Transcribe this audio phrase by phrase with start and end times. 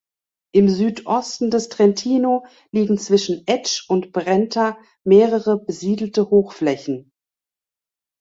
[0.51, 7.11] Im Südosten des Trentino liegen zwischen Etsch und Brenta mehrere besiedelte Hochflächen.